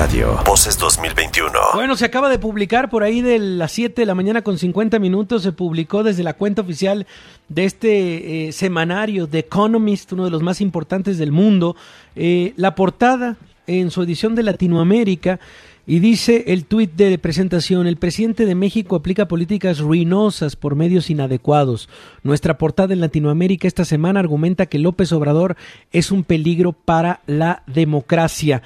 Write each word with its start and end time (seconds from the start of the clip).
Radio. 0.00 0.40
Voces 0.46 0.78
2021. 0.78 1.52
Bueno, 1.74 1.94
se 1.94 2.06
acaba 2.06 2.30
de 2.30 2.38
publicar 2.38 2.88
por 2.88 3.02
ahí 3.02 3.20
de 3.20 3.38
las 3.38 3.72
7 3.72 4.00
de 4.00 4.06
la 4.06 4.14
mañana 4.14 4.40
con 4.40 4.56
50 4.56 4.98
minutos. 4.98 5.42
Se 5.42 5.52
publicó 5.52 6.02
desde 6.02 6.22
la 6.22 6.32
cuenta 6.32 6.62
oficial 6.62 7.06
de 7.50 7.66
este 7.66 8.48
eh, 8.48 8.52
semanario 8.52 9.26
The 9.26 9.40
Economist, 9.40 10.10
uno 10.12 10.24
de 10.24 10.30
los 10.30 10.42
más 10.42 10.62
importantes 10.62 11.18
del 11.18 11.32
mundo. 11.32 11.76
Eh, 12.16 12.54
la 12.56 12.74
portada 12.74 13.36
en 13.66 13.90
su 13.90 14.02
edición 14.02 14.34
de 14.34 14.42
Latinoamérica 14.42 15.38
y 15.86 15.98
dice 15.98 16.44
el 16.48 16.66
tuit 16.66 16.92
de 16.94 17.18
presentación, 17.18 17.86
el 17.86 17.96
presidente 17.96 18.46
de 18.46 18.54
México 18.54 18.96
aplica 18.96 19.28
políticas 19.28 19.78
ruinosas 19.78 20.54
por 20.56 20.76
medios 20.76 21.10
inadecuados. 21.10 21.88
Nuestra 22.22 22.58
portada 22.58 22.92
en 22.92 23.00
Latinoamérica 23.00 23.66
esta 23.66 23.84
semana 23.84 24.20
argumenta 24.20 24.66
que 24.66 24.78
López 24.78 25.12
Obrador 25.12 25.56
es 25.92 26.12
un 26.12 26.24
peligro 26.24 26.72
para 26.72 27.20
la 27.26 27.62
democracia. 27.66 28.62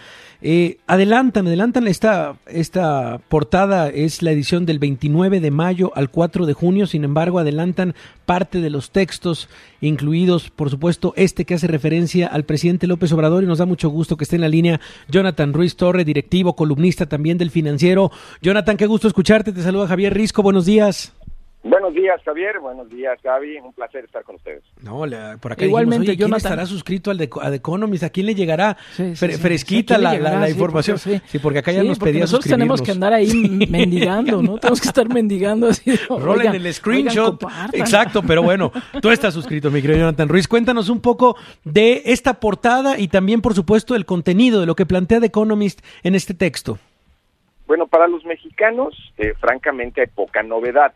Eh, 0.46 0.76
adelantan, 0.86 1.46
adelantan 1.46 1.88
esta, 1.88 2.36
esta 2.46 3.18
portada, 3.30 3.88
es 3.88 4.20
la 4.20 4.30
edición 4.30 4.66
del 4.66 4.78
29 4.78 5.40
de 5.40 5.50
mayo 5.50 5.90
al 5.94 6.10
4 6.10 6.44
de 6.44 6.52
junio, 6.52 6.86
sin 6.86 7.02
embargo 7.04 7.38
adelantan 7.38 7.94
parte 8.26 8.60
de 8.60 8.68
los 8.68 8.90
textos, 8.90 9.48
incluidos 9.80 10.50
por 10.50 10.68
supuesto 10.68 11.14
este 11.16 11.46
que 11.46 11.54
hace 11.54 11.66
referencia 11.66 12.26
al 12.26 12.44
presidente 12.44 12.86
López 12.86 13.10
Obrador 13.12 13.42
y 13.42 13.46
nos 13.46 13.56
da 13.56 13.64
mucho 13.64 13.88
gusto 13.88 14.18
que 14.18 14.24
esté 14.24 14.36
en 14.36 14.42
la 14.42 14.50
línea 14.50 14.82
Jonathan 15.08 15.54
Ruiz 15.54 15.76
Torre, 15.76 16.04
directivo, 16.04 16.56
columnista 16.56 17.06
también 17.14 17.38
del 17.38 17.52
financiero. 17.52 18.10
Jonathan, 18.42 18.76
qué 18.76 18.86
gusto 18.86 19.06
escucharte, 19.06 19.52
te 19.52 19.62
saluda 19.62 19.86
Javier 19.86 20.12
Risco, 20.12 20.42
buenos 20.42 20.66
días. 20.66 21.14
Buenos 21.64 21.94
días, 21.94 22.20
Javier. 22.22 22.60
Buenos 22.60 22.90
días, 22.90 23.18
Gaby. 23.22 23.56
Un 23.56 23.72
placer 23.72 24.04
estar 24.04 24.22
con 24.22 24.36
ustedes. 24.36 24.62
No, 24.82 25.04
por 25.40 25.52
acá 25.52 25.64
Igualmente, 25.64 26.14
¿quién 26.14 26.34
estará 26.34 26.66
suscrito 26.66 27.10
al 27.10 27.16
de, 27.16 27.30
a 27.40 27.54
Economist? 27.54 28.04
¿A 28.04 28.10
quién 28.10 28.26
le 28.26 28.34
llegará 28.34 28.76
fresquita 29.14 29.96
la, 29.96 30.50
información? 30.50 30.98
sí, 30.98 31.38
porque 31.42 31.60
acá 31.60 31.72
ya 31.72 31.82
nos 31.82 31.98
pedían 31.98 32.20
nosotros 32.20 32.50
tenemos 32.50 32.82
que 32.82 32.90
andar 32.90 33.14
ahí 33.14 33.66
mendigando, 33.70 34.42
¿no? 34.42 34.58
tenemos 34.58 34.80
que 34.80 34.88
estar 34.88 35.08
mendigando 35.08 35.68
así. 35.68 35.96
Rolen 36.10 36.54
el 36.54 36.74
screenshot. 36.74 37.42
Exacto, 37.72 38.22
pero 38.22 38.42
bueno, 38.42 38.70
tú 39.00 39.10
estás 39.10 39.32
suscrito, 39.32 39.70
mi 39.70 39.80
querido 39.80 40.00
Jonathan 40.00 40.28
Ruiz. 40.28 40.46
Cuéntanos 40.46 40.90
un 40.90 41.00
poco 41.00 41.34
de 41.64 42.02
esta 42.04 42.34
portada 42.34 42.98
y 42.98 43.08
también, 43.08 43.40
por 43.40 43.54
supuesto, 43.54 43.96
el 43.96 44.04
contenido 44.04 44.60
de 44.60 44.66
lo 44.66 44.76
que 44.76 44.84
plantea 44.84 45.20
The 45.20 45.26
Economist 45.26 45.80
en 46.02 46.14
este 46.14 46.34
texto. 46.34 46.78
Bueno, 47.66 47.86
para 47.86 48.08
los 48.08 48.24
mexicanos, 48.24 49.12
eh, 49.16 49.34
francamente, 49.40 50.02
hay 50.02 50.06
poca 50.08 50.42
novedad 50.42 50.94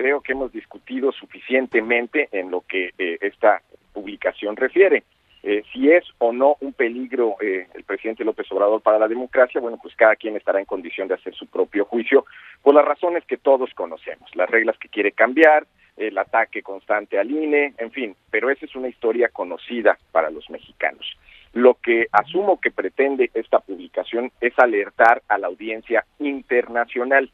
creo 0.00 0.22
que 0.22 0.32
hemos 0.32 0.50
discutido 0.50 1.12
suficientemente 1.12 2.30
en 2.32 2.50
lo 2.50 2.62
que 2.62 2.94
eh, 2.98 3.18
esta 3.20 3.60
publicación 3.92 4.56
refiere. 4.56 5.04
Eh, 5.42 5.62
si 5.72 5.90
es 5.90 6.04
o 6.18 6.32
no 6.32 6.56
un 6.60 6.72
peligro 6.72 7.36
eh, 7.40 7.66
el 7.74 7.84
presidente 7.84 8.24
López 8.24 8.50
Obrador 8.50 8.80
para 8.80 8.98
la 8.98 9.08
democracia, 9.08 9.60
bueno, 9.60 9.78
pues 9.80 9.94
cada 9.96 10.16
quien 10.16 10.36
estará 10.36 10.58
en 10.58 10.64
condición 10.64 11.06
de 11.06 11.14
hacer 11.14 11.34
su 11.34 11.46
propio 11.46 11.84
juicio 11.84 12.24
por 12.62 12.74
las 12.74 12.84
razones 12.84 13.24
que 13.26 13.36
todos 13.36 13.74
conocemos, 13.74 14.34
las 14.34 14.48
reglas 14.48 14.78
que 14.78 14.88
quiere 14.88 15.12
cambiar, 15.12 15.66
el 15.98 16.16
ataque 16.16 16.62
constante 16.62 17.18
al 17.18 17.30
INE, 17.30 17.74
en 17.76 17.90
fin, 17.90 18.16
pero 18.30 18.48
esa 18.48 18.64
es 18.64 18.74
una 18.74 18.88
historia 18.88 19.28
conocida 19.28 19.98
para 20.12 20.30
los 20.30 20.48
mexicanos. 20.48 21.14
Lo 21.52 21.74
que 21.74 22.06
asumo 22.12 22.60
que 22.60 22.70
pretende 22.70 23.30
esta 23.34 23.58
publicación 23.58 24.30
es 24.40 24.56
alertar 24.58 25.22
a 25.28 25.36
la 25.38 25.48
audiencia 25.48 26.04
internacional 26.18 27.30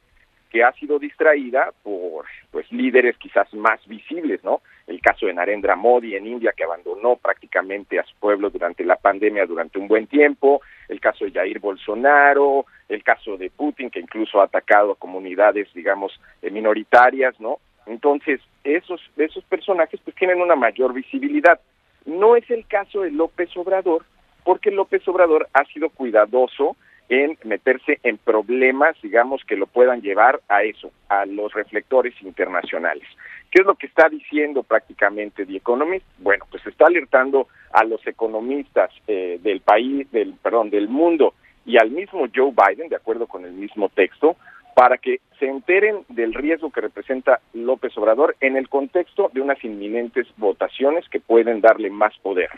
que 0.51 0.63
ha 0.65 0.73
sido 0.73 0.99
distraída 0.99 1.73
por 1.83 2.25
pues 2.51 2.71
líderes 2.73 3.17
quizás 3.19 3.53
más 3.53 3.85
visibles, 3.87 4.43
¿no? 4.45 4.63
El 4.87 5.01
caso 5.01 5.27
de 5.27 5.35
Narendra 5.35 5.77
Modi 5.77 6.15
en 6.15 6.27
India 6.27 6.55
que 6.57 6.65
abandonó 6.65 7.17
prácticamente 7.17 7.99
a 7.99 8.05
su 8.05 8.15
pueblo 8.17 8.49
durante 8.51 8.85
la 8.85 8.97
pandemia 8.97 9.45
durante 9.45 9.79
un 9.79 9.89
buen 9.89 10.07
tiempo, 10.07 10.63
el 10.89 11.01
caso 11.01 11.25
de 11.25 11.33
Jair 11.33 11.59
Bolsonaro, 11.59 12.65
el 12.89 13.03
caso 13.03 13.37
de 13.37 13.51
Putin 13.51 13.91
que 13.91 14.01
incluso 14.01 14.41
ha 14.41 14.45
atacado 14.45 14.93
a 14.93 14.97
comunidades, 14.97 15.69
digamos, 15.75 16.19
eh, 16.41 16.51
minoritarias, 16.51 17.39
¿no? 17.41 17.59
Entonces, 17.87 18.41
esos 18.65 19.01
esos 19.17 19.45
personajes 19.45 20.01
pues 20.03 20.17
tienen 20.17 20.41
una 20.41 20.57
mayor 20.57 20.93
visibilidad. 20.93 21.61
No 22.07 22.37
es 22.37 22.49
el 22.51 22.67
caso 22.67 23.03
de 23.03 23.11
López 23.11 23.55
Obrador, 23.57 24.05
porque 24.45 24.71
López 24.71 25.07
Obrador 25.09 25.49
ha 25.53 25.65
sido 25.67 25.91
cuidadoso 25.91 26.77
en 27.09 27.39
meterse 27.45 27.99
en 28.03 28.19
problemas, 28.19 28.97
digamos, 29.03 29.45
que 29.45 29.57
lo 29.57 29.67
puedan 29.67 30.03
llevar 30.03 30.41
a 30.49 30.63
eso, 30.63 30.91
a 31.09 31.25
los 31.27 31.53
reflectores 31.53 32.15
internacionales. 32.23 33.05
¿Qué 33.51 33.61
es 33.61 33.67
lo 33.67 33.77
que 33.77 33.87
está 33.87 34.09
diciendo 34.09 34.63
prácticamente 34.63 35.47
The 35.47 35.57
Economist? 35.57 36.05
Bueno, 36.19 36.47
pues 36.51 36.67
está 36.67 36.87
alertando 36.87 37.49
a 37.73 37.85
los 37.85 38.05
economistas 38.07 38.91
eh, 39.07 39.39
del 39.43 39.61
país, 39.61 40.11
del 40.11 40.35
perdón, 40.35 40.71
del 40.71 40.89
mundo 40.89 41.35
y 41.65 41.79
al 41.79 41.91
mismo 41.91 42.27
Joe 42.35 42.53
Biden, 42.53 42.89
de 42.89 42.97
acuerdo 42.97 43.27
con 43.27 43.45
el 43.45 43.53
mismo 43.53 43.89
texto, 43.89 44.37
para 44.77 44.99
que 44.99 45.21
se 45.39 45.47
enteren 45.47 46.05
del 46.11 46.35
riesgo 46.35 46.71
que 46.71 46.83
representa 46.83 47.41
López 47.55 47.97
Obrador 47.97 48.37
en 48.43 48.59
el 48.59 48.69
contexto 48.69 49.31
de 49.33 49.41
unas 49.41 49.65
inminentes 49.65 50.27
votaciones 50.37 51.09
que 51.09 51.19
pueden 51.19 51.63
darle 51.63 51.89
más 51.89 52.13
poder. 52.19 52.51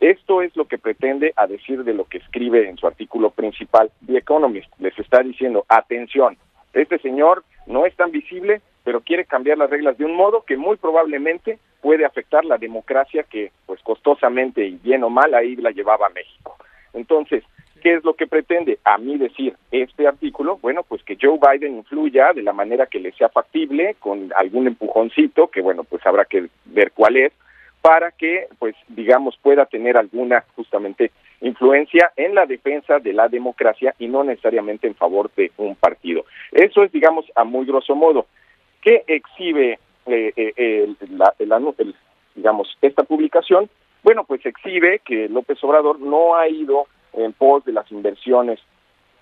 Esto 0.00 0.40
es 0.40 0.56
lo 0.56 0.64
que 0.64 0.78
pretende 0.78 1.34
a 1.36 1.46
decir 1.46 1.84
de 1.84 1.92
lo 1.92 2.06
que 2.06 2.18
escribe 2.18 2.66
en 2.70 2.78
su 2.78 2.86
artículo 2.86 3.28
principal 3.28 3.90
The 4.06 4.16
Economist. 4.16 4.72
Les 4.78 4.98
está 4.98 5.22
diciendo, 5.22 5.66
atención, 5.68 6.38
este 6.72 6.98
señor 7.00 7.44
no 7.66 7.84
es 7.84 7.94
tan 7.96 8.12
visible, 8.12 8.62
pero 8.82 9.02
quiere 9.02 9.26
cambiar 9.26 9.58
las 9.58 9.68
reglas 9.68 9.98
de 9.98 10.06
un 10.06 10.16
modo 10.16 10.44
que 10.46 10.56
muy 10.56 10.78
probablemente 10.78 11.58
puede 11.82 12.06
afectar 12.06 12.46
la 12.46 12.56
democracia 12.56 13.24
que, 13.24 13.52
pues 13.66 13.82
costosamente 13.82 14.64
y 14.64 14.76
bien 14.76 15.04
o 15.04 15.10
mal, 15.10 15.34
ahí 15.34 15.54
la 15.56 15.70
llevaba 15.70 16.06
a 16.06 16.14
México. 16.14 16.56
Entonces, 16.94 17.44
¿qué 17.80 17.94
es 17.94 18.04
lo 18.04 18.14
que 18.14 18.26
pretende? 18.26 18.78
A 18.84 18.98
mí 18.98 19.16
decir 19.16 19.54
este 19.70 20.06
artículo, 20.06 20.58
bueno, 20.58 20.82
pues 20.82 21.02
que 21.02 21.16
Joe 21.20 21.38
Biden 21.38 21.76
influya 21.76 22.32
de 22.32 22.42
la 22.42 22.52
manera 22.52 22.86
que 22.86 23.00
le 23.00 23.12
sea 23.12 23.28
factible, 23.28 23.96
con 23.98 24.32
algún 24.36 24.66
empujoncito, 24.66 25.48
que 25.48 25.60
bueno, 25.60 25.84
pues 25.84 26.04
habrá 26.06 26.24
que 26.24 26.48
ver 26.66 26.92
cuál 26.92 27.16
es, 27.16 27.32
para 27.80 28.10
que, 28.10 28.48
pues, 28.58 28.74
digamos, 28.88 29.36
pueda 29.40 29.66
tener 29.66 29.96
alguna 29.96 30.44
justamente 30.56 31.12
influencia 31.40 32.12
en 32.16 32.34
la 32.34 32.46
defensa 32.46 32.98
de 32.98 33.12
la 33.12 33.28
democracia 33.28 33.94
y 33.98 34.08
no 34.08 34.24
necesariamente 34.24 34.86
en 34.86 34.94
favor 34.94 35.30
de 35.36 35.52
un 35.56 35.76
partido. 35.76 36.24
Eso 36.50 36.82
es, 36.82 36.90
digamos, 36.92 37.26
a 37.36 37.44
muy 37.44 37.66
grosso 37.66 37.94
modo. 37.94 38.26
¿Qué 38.82 39.04
exhibe, 39.06 39.78
eh, 40.06 40.32
eh, 40.36 40.94
la, 41.10 41.34
digamos, 42.34 42.76
esta 42.82 43.04
publicación? 43.04 43.70
Bueno, 44.02 44.24
pues 44.24 44.44
exhibe 44.44 45.00
que 45.04 45.28
López 45.28 45.62
Obrador 45.62 46.00
no 46.00 46.36
ha 46.36 46.48
ido 46.48 46.86
en 47.24 47.32
pos 47.32 47.64
de 47.64 47.72
las 47.72 47.90
inversiones 47.90 48.60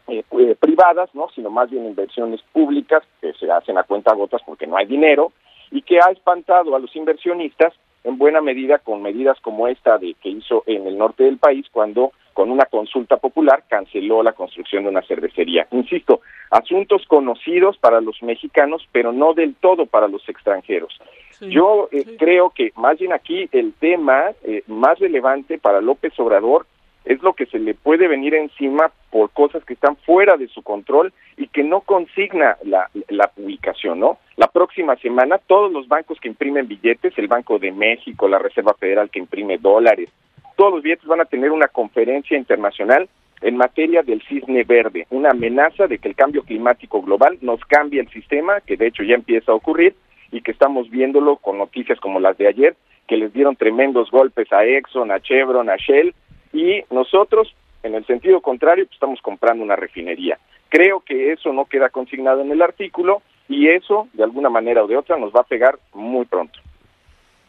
eh, 0.08 0.22
privadas, 0.60 1.10
¿no? 1.14 1.28
sino 1.34 1.50
más 1.50 1.70
bien 1.70 1.84
inversiones 1.84 2.40
públicas 2.52 3.02
que 3.20 3.32
se 3.32 3.50
hacen 3.50 3.76
a 3.76 3.82
cuenta 3.82 4.14
gotas 4.14 4.40
porque 4.46 4.66
no 4.66 4.76
hay 4.76 4.86
dinero 4.86 5.32
y 5.70 5.82
que 5.82 5.98
ha 5.98 6.10
espantado 6.12 6.76
a 6.76 6.78
los 6.78 6.94
inversionistas 6.94 7.74
en 8.04 8.18
buena 8.18 8.40
medida 8.40 8.78
con 8.78 9.02
medidas 9.02 9.36
como 9.40 9.66
esta 9.66 9.98
de 9.98 10.14
que 10.22 10.28
hizo 10.28 10.62
en 10.66 10.86
el 10.86 10.96
norte 10.96 11.24
del 11.24 11.38
país 11.38 11.66
cuando 11.72 12.12
con 12.34 12.50
una 12.50 12.66
consulta 12.66 13.16
popular 13.16 13.64
canceló 13.66 14.22
la 14.22 14.34
construcción 14.34 14.84
de 14.84 14.90
una 14.90 15.02
cervecería. 15.02 15.66
Insisto, 15.72 16.20
asuntos 16.50 17.04
conocidos 17.08 17.76
para 17.78 18.00
los 18.00 18.22
mexicanos, 18.22 18.86
pero 18.92 19.10
no 19.10 19.34
del 19.34 19.56
todo 19.56 19.86
para 19.86 20.06
los 20.06 20.28
extranjeros. 20.28 20.96
Yo 21.40 21.88
eh, 21.90 22.16
creo 22.18 22.50
que 22.50 22.72
más 22.76 22.98
bien 22.98 23.12
aquí 23.12 23.48
el 23.52 23.72
tema 23.72 24.32
eh, 24.44 24.62
más 24.66 24.98
relevante 24.98 25.58
para 25.58 25.80
López 25.80 26.12
Obrador 26.20 26.66
es 27.06 27.22
lo 27.22 27.32
que 27.32 27.46
se 27.46 27.58
le 27.58 27.74
puede 27.74 28.08
venir 28.08 28.34
encima 28.34 28.90
por 29.10 29.30
cosas 29.30 29.64
que 29.64 29.74
están 29.74 29.96
fuera 29.96 30.36
de 30.36 30.48
su 30.48 30.62
control 30.62 31.12
y 31.36 31.46
que 31.46 31.62
no 31.62 31.80
consigna 31.80 32.56
la, 32.64 32.90
la 33.08 33.28
publicación, 33.28 34.00
¿no? 34.00 34.18
La 34.36 34.48
próxima 34.48 34.96
semana 34.96 35.38
todos 35.38 35.72
los 35.72 35.88
bancos 35.88 36.18
que 36.20 36.28
imprimen 36.28 36.66
billetes, 36.66 37.16
el 37.16 37.28
Banco 37.28 37.58
de 37.58 37.72
México, 37.72 38.28
la 38.28 38.40
Reserva 38.40 38.74
Federal 38.74 39.08
que 39.08 39.20
imprime 39.20 39.56
dólares, 39.56 40.10
todos 40.56 40.74
los 40.74 40.82
billetes 40.82 41.06
van 41.06 41.20
a 41.20 41.26
tener 41.26 41.52
una 41.52 41.68
conferencia 41.68 42.36
internacional 42.36 43.08
en 43.42 43.56
materia 43.56 44.02
del 44.02 44.22
cisne 44.22 44.64
verde, 44.64 45.06
una 45.10 45.30
amenaza 45.30 45.86
de 45.86 45.98
que 45.98 46.08
el 46.08 46.16
cambio 46.16 46.42
climático 46.42 47.02
global 47.02 47.38
nos 47.40 47.60
cambie 47.66 48.00
el 48.00 48.08
sistema, 48.08 48.60
que 48.62 48.76
de 48.76 48.88
hecho 48.88 49.02
ya 49.04 49.14
empieza 49.14 49.52
a 49.52 49.54
ocurrir 49.54 49.94
y 50.32 50.40
que 50.40 50.50
estamos 50.50 50.90
viéndolo 50.90 51.36
con 51.36 51.58
noticias 51.58 52.00
como 52.00 52.18
las 52.18 52.36
de 52.38 52.48
ayer, 52.48 52.74
que 53.06 53.16
les 53.16 53.32
dieron 53.32 53.54
tremendos 53.54 54.10
golpes 54.10 54.52
a 54.52 54.64
Exxon, 54.64 55.12
a 55.12 55.20
Chevron, 55.20 55.70
a 55.70 55.76
Shell, 55.76 56.14
y 56.52 56.82
nosotros, 56.90 57.54
en 57.82 57.94
el 57.94 58.04
sentido 58.06 58.40
contrario, 58.40 58.84
pues, 58.86 58.94
estamos 58.94 59.20
comprando 59.20 59.62
una 59.62 59.76
refinería. 59.76 60.38
Creo 60.68 61.00
que 61.00 61.32
eso 61.32 61.52
no 61.52 61.66
queda 61.66 61.90
consignado 61.90 62.40
en 62.40 62.50
el 62.50 62.62
artículo 62.62 63.22
y 63.48 63.68
eso, 63.68 64.08
de 64.12 64.24
alguna 64.24 64.48
manera 64.48 64.82
o 64.82 64.86
de 64.86 64.96
otra, 64.96 65.16
nos 65.16 65.32
va 65.32 65.40
a 65.40 65.44
pegar 65.44 65.78
muy 65.94 66.24
pronto. 66.24 66.58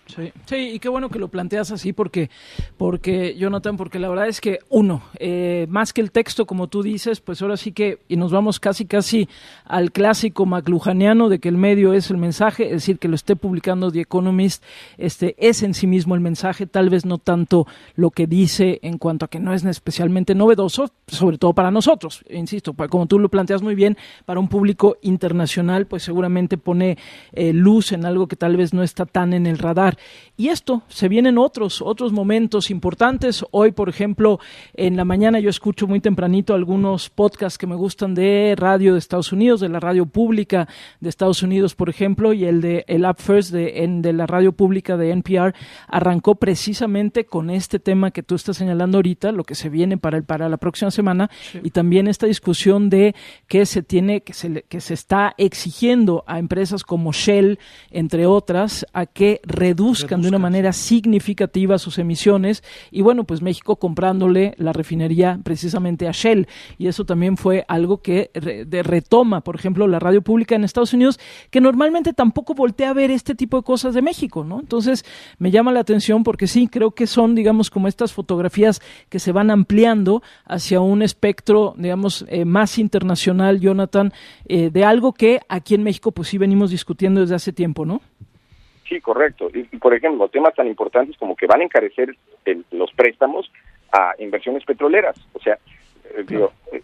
Sí, 0.07 0.31
sí, 0.45 0.55
y 0.55 0.79
qué 0.79 0.87
bueno 0.89 1.09
que 1.09 1.19
lo 1.19 1.27
planteas 1.27 1.71
así 1.71 1.91
porque, 1.91 2.29
porque 2.77 3.35
Jonathan, 3.37 3.75
porque 3.75 3.99
la 3.99 4.07
verdad 4.07 4.27
es 4.27 4.39
que 4.39 4.59
uno, 4.69 5.03
eh, 5.19 5.67
más 5.69 5.91
que 5.91 6.01
el 6.01 6.11
texto, 6.11 6.45
como 6.45 6.67
tú 6.67 6.81
dices, 6.81 7.19
pues 7.19 7.41
ahora 7.41 7.57
sí 7.57 7.73
que, 7.73 7.99
y 8.07 8.15
nos 8.15 8.31
vamos 8.31 8.59
casi 8.59 8.85
casi 8.85 9.27
al 9.65 9.91
clásico 9.91 10.45
maclujaniano 10.45 11.27
de 11.27 11.39
que 11.39 11.49
el 11.49 11.57
medio 11.57 11.93
es 11.93 12.09
el 12.09 12.17
mensaje, 12.17 12.65
es 12.65 12.71
decir, 12.71 12.99
que 12.99 13.09
lo 13.09 13.15
esté 13.15 13.35
publicando 13.35 13.91
The 13.91 14.01
Economist, 14.01 14.63
este 14.97 15.35
es 15.37 15.61
en 15.61 15.73
sí 15.73 15.87
mismo 15.87 16.15
el 16.15 16.21
mensaje, 16.21 16.67
tal 16.67 16.89
vez 16.89 17.05
no 17.05 17.17
tanto 17.17 17.67
lo 17.95 18.11
que 18.11 18.27
dice 18.27 18.79
en 18.83 18.97
cuanto 18.97 19.25
a 19.25 19.27
que 19.27 19.39
no 19.39 19.53
es 19.53 19.65
especialmente 19.65 20.35
novedoso, 20.35 20.89
sobre 21.07 21.37
todo 21.37 21.53
para 21.53 21.69
nosotros, 21.69 22.23
insisto, 22.29 22.73
como 22.73 23.07
tú 23.07 23.19
lo 23.19 23.29
planteas 23.29 23.61
muy 23.61 23.75
bien, 23.75 23.97
para 24.25 24.39
un 24.39 24.47
público 24.47 24.97
internacional, 25.01 25.85
pues 25.85 26.03
seguramente 26.03 26.57
pone 26.57 26.97
eh, 27.33 27.51
luz 27.51 27.91
en 27.91 28.05
algo 28.05 28.27
que 28.27 28.37
tal 28.37 28.55
vez 28.55 28.73
no 28.73 28.83
está 28.83 29.05
tan 29.05 29.33
en 29.33 29.45
el 29.47 29.57
radar. 29.57 29.96
Y 30.39 30.49
esto, 30.49 30.83
se 30.87 31.07
vienen 31.07 31.39
otros, 31.39 31.81
otros 31.81 32.11
momentos 32.11 32.69
importantes. 32.69 33.43
Hoy, 33.49 33.71
por 33.71 33.89
ejemplo, 33.89 34.39
en 34.75 34.95
la 34.95 35.03
mañana 35.03 35.39
yo 35.39 35.49
escucho 35.49 35.87
muy 35.87 35.99
tempranito 35.99 36.53
algunos 36.53 37.09
podcasts 37.09 37.57
que 37.57 37.65
me 37.65 37.75
gustan 37.75 38.13
de 38.13 38.53
radio 38.55 38.93
de 38.93 38.99
Estados 38.99 39.31
Unidos, 39.31 39.61
de 39.61 39.69
la 39.69 39.79
radio 39.79 40.05
pública 40.05 40.67
de 40.99 41.09
Estados 41.09 41.41
Unidos, 41.41 41.73
por 41.73 41.89
ejemplo, 41.89 42.33
y 42.33 42.45
el 42.45 42.61
de 42.61 42.85
el 42.87 43.05
Up 43.05 43.17
First 43.17 43.51
de, 43.51 43.83
en, 43.83 44.03
de 44.03 44.13
la 44.13 44.27
radio 44.27 44.51
pública 44.51 44.95
de 44.95 45.09
NPR 45.11 45.55
arrancó 45.87 46.35
precisamente 46.35 47.25
con 47.25 47.49
este 47.49 47.79
tema 47.79 48.11
que 48.11 48.21
tú 48.21 48.35
estás 48.35 48.57
señalando 48.57 48.99
ahorita, 48.99 49.31
lo 49.31 49.43
que 49.43 49.55
se 49.55 49.69
viene 49.69 49.97
para, 49.97 50.17
el, 50.17 50.23
para 50.23 50.49
la 50.49 50.57
próxima 50.57 50.91
semana, 50.91 51.31
y 51.63 51.71
también 51.71 52.07
esta 52.07 52.27
discusión 52.27 52.91
de 52.91 53.15
que 53.47 53.65
se 53.65 53.81
tiene, 53.81 54.21
que 54.21 54.33
se, 54.33 54.63
que 54.69 54.81
se 54.81 54.93
está 54.93 55.33
exigiendo 55.37 56.23
a 56.27 56.37
empresas 56.37 56.83
como 56.83 57.11
Shell, 57.11 57.57
entre 57.89 58.27
otras, 58.27 58.85
a 58.93 59.07
que 59.07 59.41
reduzcan 59.43 59.86
reduzcan 59.87 60.21
de 60.21 60.27
una 60.27 60.39
manera 60.39 60.73
significativa 60.73 61.77
sus 61.77 61.97
emisiones 61.97 62.63
y 62.91 63.01
bueno, 63.01 63.23
pues 63.23 63.41
México 63.41 63.77
comprándole 63.77 64.53
la 64.57 64.73
refinería 64.73 65.39
precisamente 65.43 66.07
a 66.07 66.11
Shell 66.11 66.47
y 66.77 66.87
eso 66.87 67.05
también 67.05 67.37
fue 67.37 67.65
algo 67.67 68.01
que 68.01 68.31
de 68.33 68.83
retoma, 68.83 69.41
por 69.41 69.55
ejemplo, 69.55 69.87
la 69.87 69.99
radio 69.99 70.21
pública 70.21 70.55
en 70.55 70.63
Estados 70.63 70.93
Unidos, 70.93 71.19
que 71.49 71.61
normalmente 71.61 72.13
tampoco 72.13 72.53
voltea 72.53 72.89
a 72.89 72.93
ver 72.93 73.11
este 73.11 73.35
tipo 73.35 73.57
de 73.57 73.63
cosas 73.63 73.93
de 73.93 74.01
México, 74.01 74.43
¿no? 74.43 74.59
Entonces, 74.59 75.05
me 75.39 75.51
llama 75.51 75.71
la 75.71 75.79
atención 75.79 76.23
porque 76.23 76.47
sí, 76.47 76.67
creo 76.67 76.91
que 76.91 77.07
son, 77.07 77.35
digamos, 77.35 77.69
como 77.69 77.87
estas 77.87 78.13
fotografías 78.13 78.81
que 79.09 79.19
se 79.19 79.31
van 79.31 79.51
ampliando 79.51 80.21
hacia 80.45 80.81
un 80.81 81.01
espectro, 81.01 81.73
digamos, 81.77 82.25
eh, 82.29 82.45
más 82.45 82.77
internacional, 82.77 83.59
Jonathan, 83.59 84.13
eh, 84.45 84.69
de 84.69 84.83
algo 84.83 85.13
que 85.13 85.39
aquí 85.47 85.75
en 85.75 85.83
México 85.83 86.11
pues 86.11 86.29
sí 86.29 86.37
venimos 86.37 86.71
discutiendo 86.71 87.21
desde 87.21 87.35
hace 87.35 87.53
tiempo, 87.53 87.85
¿no? 87.85 88.01
Sí, 88.87 89.01
correcto. 89.01 89.49
Y, 89.53 89.63
por 89.77 89.93
ejemplo, 89.93 90.29
temas 90.29 90.55
tan 90.55 90.67
importantes 90.67 91.17
como 91.17 91.35
que 91.35 91.45
van 91.45 91.61
a 91.61 91.65
encarecer 91.65 92.15
los 92.71 92.91
préstamos 92.93 93.51
a 93.91 94.13
inversiones 94.19 94.63
petroleras. 94.63 95.15
O 95.33 95.39
sea, 95.39 95.57
eh, 96.15 96.25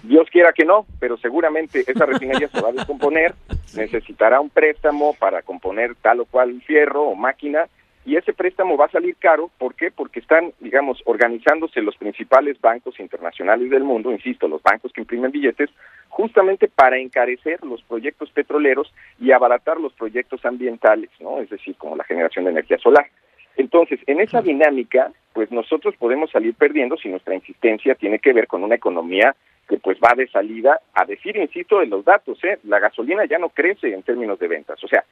Dios 0.04 0.30
quiera 0.30 0.52
que 0.52 0.66
no, 0.66 0.86
pero 1.00 1.18
seguramente 1.18 1.84
esa 1.88 2.06
refinería 2.06 2.50
se 2.50 2.62
va 2.62 2.70
a 2.70 2.72
descomponer, 2.74 3.34
necesitará 3.76 4.42
un 4.42 4.50
préstamo 4.50 5.14
para 5.14 5.42
componer 5.44 5.96
tal 5.96 6.22
o 6.22 6.26
cual 6.26 6.62
fierro 6.64 7.04
o 7.04 7.16
máquina 7.16 7.68
y 8.06 8.18
ese 8.18 8.34
préstamo 8.34 8.78
va 8.78 8.86
a 8.86 8.92
salir 8.92 9.16
caro. 9.16 9.50
¿Por 9.58 9.76
qué? 9.76 9.92
Porque 9.92 10.20
están, 10.20 10.52
digamos, 10.60 11.02
organizándose 11.06 11.82
los 11.82 11.96
principales 11.96 12.60
bancos 12.60 13.00
internacionales 13.00 13.70
del 13.70 13.84
mundo, 13.84 14.12
insisto, 14.12 14.48
los 14.48 14.62
bancos 14.62 14.92
que 14.92 15.02
imprimen 15.02 15.32
billetes, 15.32 15.70
justamente 16.10 16.68
para 16.68 16.98
encarecer 16.98 17.64
los 17.64 17.82
proyectos 17.84 18.30
petroleros 18.32 18.94
y 19.20 19.32
abaratar 19.32 19.80
los 19.80 19.94
proyectos 19.94 20.46
ambientales, 20.46 21.10
¿no? 21.20 21.40
Es 21.40 21.50
decir, 21.50 21.76
como 21.78 21.96
la 21.96 22.04
generación 22.04 22.46
de 22.46 22.52
energía 22.52 22.78
solar. 22.78 23.08
Entonces, 23.56 24.00
en 24.08 24.20
esa 24.20 24.42
dinámica, 24.42 25.12
pues 25.34 25.52
nosotros 25.52 25.96
podemos 25.98 26.32
salir 26.32 26.56
perdiendo 26.56 26.98
si 26.98 27.10
nuestra 27.10 27.36
insistencia 27.36 27.96
tiene 27.96 28.20
que 28.20 28.34
ver 28.34 28.48
con 28.48 28.64
una 28.64 28.76
economía 28.76 29.36
que 29.68 29.78
pues 29.78 29.98
va 29.98 30.14
de 30.16 30.28
salida 30.28 30.80
a 30.94 31.06
decir, 31.06 31.38
insisto, 31.38 31.80
de 31.80 31.88
los 31.88 32.04
datos, 32.04 32.44
¿eh? 32.44 32.60
la 32.64 32.80
gasolina 32.80 33.26
ya 33.26 33.40
no 33.40 33.50
crece 33.50 33.94
en 33.94 34.04
términos 34.04 34.38
de 34.40 34.48
ventas. 34.48 34.84
O 34.84 34.88
sea, 34.88 35.04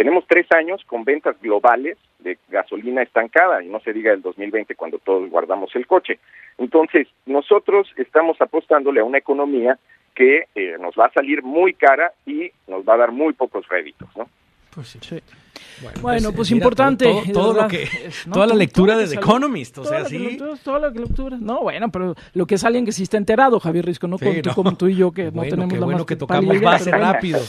tenemos 0.00 0.24
tres 0.26 0.46
años 0.52 0.82
con 0.86 1.04
ventas 1.04 1.38
globales 1.42 1.98
de 2.20 2.38
gasolina 2.48 3.02
estancada, 3.02 3.62
y 3.62 3.68
no 3.68 3.80
se 3.80 3.92
diga 3.92 4.14
el 4.14 4.22
2020 4.22 4.74
cuando 4.74 4.98
todos 4.98 5.28
guardamos 5.28 5.76
el 5.76 5.86
coche. 5.86 6.18
Entonces, 6.56 7.06
nosotros 7.26 7.86
estamos 7.98 8.40
apostándole 8.40 9.00
a 9.00 9.04
una 9.04 9.18
economía 9.18 9.78
que 10.14 10.44
eh, 10.54 10.76
nos 10.80 10.94
va 10.94 11.04
a 11.04 11.12
salir 11.12 11.42
muy 11.42 11.74
cara 11.74 12.14
y 12.24 12.50
nos 12.66 12.82
va 12.82 12.94
a 12.94 12.96
dar 12.96 13.12
muy 13.12 13.34
pocos 13.34 13.68
réditos, 13.68 14.08
¿no? 14.16 14.26
Pues 14.80 14.96
sí. 15.00 15.20
Bueno, 16.00 16.28
pues, 16.28 16.36
pues 16.36 16.50
importante. 16.52 17.22
Todo, 17.32 17.52
lo 17.62 17.68
que, 17.68 17.88
toda 18.32 18.46
la 18.46 18.54
lectura 18.54 18.96
de 18.96 19.08
The 19.08 19.16
Economist, 19.16 19.78
o 19.78 19.84
sea, 19.84 20.04
sí. 20.06 20.38
toda 20.64 20.78
la 20.78 20.88
lectura. 20.88 21.36
No, 21.38 21.60
bueno, 21.60 21.90
pero 21.90 22.14
lo 22.32 22.46
que 22.46 22.54
es 22.54 22.64
alguien 22.64 22.84
que 22.84 22.92
sí 22.92 23.02
está 23.02 23.16
enterado, 23.16 23.60
Javier 23.60 23.84
Risco, 23.84 24.06
no, 24.06 24.16
como 24.54 24.76
tú 24.76 24.88
y 24.88 24.96
yo 24.96 25.12
que 25.12 25.30
no 25.30 25.42
tenemos 25.42 25.78
la 25.78 25.84
bueno 25.84 26.06
que 26.06 26.16
tocamos 26.16 26.60
base 26.60 26.90
rápido. 26.90 27.40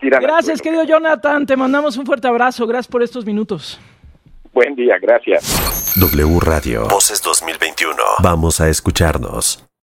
Gracias, 0.00 0.62
querido 0.62 0.84
Jonathan, 0.84 1.46
te 1.46 1.56
mandamos 1.56 1.96
un 1.96 2.06
fuerte 2.06 2.28
abrazo, 2.28 2.66
gracias 2.66 2.88
por 2.88 3.02
estos 3.02 3.24
minutos. 3.24 3.78
Buen 4.52 4.74
día, 4.74 4.94
gracias. 5.00 5.94
W 5.96 6.40
Radio. 6.40 6.86
Voces 6.88 7.20
2021. 7.20 7.96
Vamos 8.22 8.60
a 8.60 8.68
escucharnos. 8.68 9.64